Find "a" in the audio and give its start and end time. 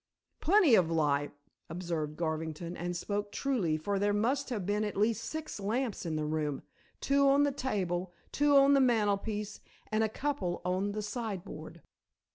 10.03-10.09